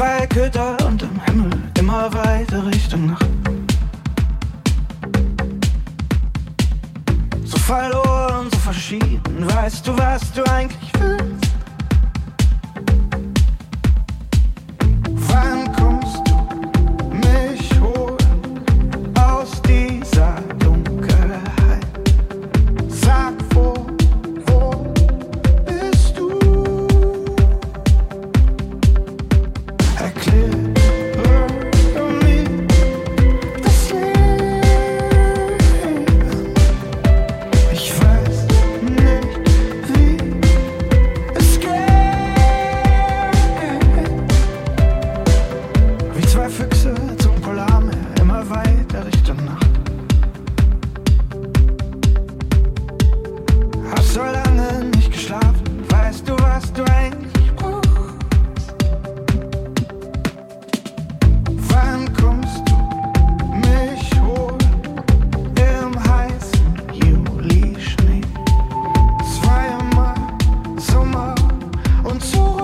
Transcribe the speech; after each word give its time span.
Zwei 0.00 0.26
Köder 0.28 0.78
und 0.86 1.02
im 1.02 1.20
Himmel 1.26 1.50
immer 1.78 2.10
weiter 2.14 2.64
Richtung 2.64 3.08
Nacht. 3.08 3.28
So 7.44 7.58
verloren, 7.58 8.48
so 8.50 8.58
verschieden, 8.60 9.20
weißt 9.54 9.86
du, 9.86 9.98
was 9.98 10.32
du 10.32 10.42
eigentlich 10.50 10.90
willst? 10.98 11.49
错 72.20 72.59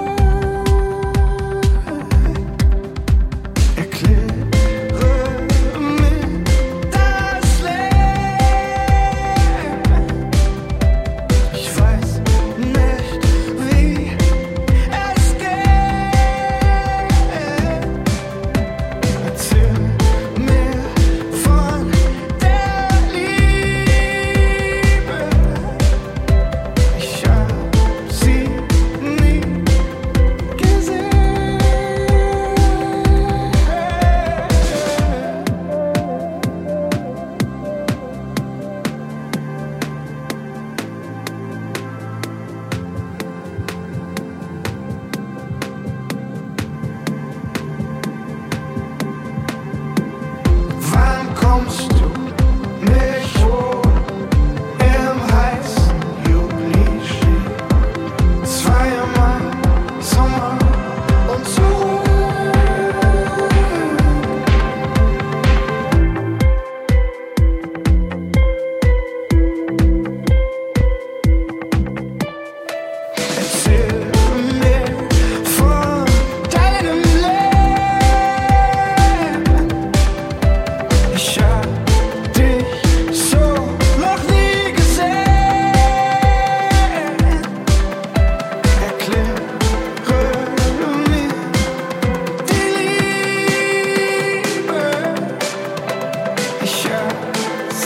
still 51.68 52.25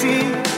see. 0.01 0.50